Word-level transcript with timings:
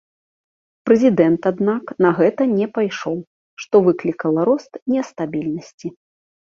Прэзідэнт, 0.89 1.41
аднак, 1.51 1.85
на 2.05 2.09
гэта 2.21 2.49
не 2.57 2.67
пайшоў, 2.79 3.17
што 3.67 3.75
выклікала 3.91 4.39
рост 4.53 4.71
нестабільнасці. 4.97 5.87